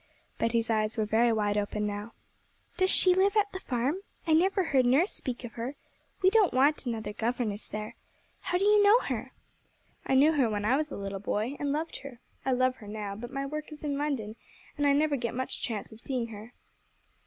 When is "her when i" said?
10.33-10.75